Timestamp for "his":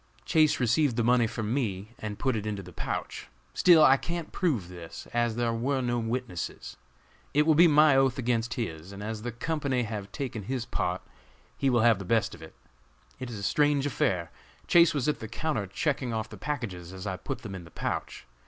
8.55-8.91, 10.45-10.65